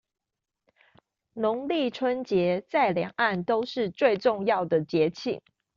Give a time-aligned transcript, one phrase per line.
[1.35, 5.41] 農曆春節在兩岸都是最重要的節慶